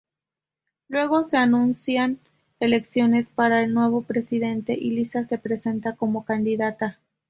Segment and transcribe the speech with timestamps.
[0.87, 2.19] Luego, se anuncian
[2.59, 6.97] elecciones para el nuevo presidente y Lisa se presenta como candidata.